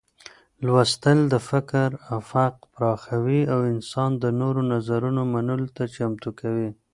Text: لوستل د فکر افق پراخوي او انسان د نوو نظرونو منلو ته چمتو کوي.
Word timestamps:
لوستل 0.65 1.19
د 1.33 1.35
فکر 1.49 1.87
افق 2.19 2.53
پراخوي 2.73 3.41
او 3.53 3.59
انسان 3.73 4.11
د 4.23 4.25
نوو 4.39 4.61
نظرونو 4.73 5.21
منلو 5.33 5.67
ته 5.75 5.83
چمتو 5.95 6.29
کوي. 6.39 6.69